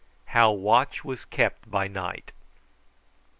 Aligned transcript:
HOW 0.33 0.49
WATCH 0.51 1.05
WAS 1.05 1.25
KEPT 1.25 1.69
BY 1.69 1.87
NIGHT. 1.89 2.31